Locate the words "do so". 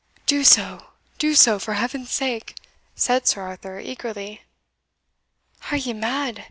0.25-0.87, 1.19-1.59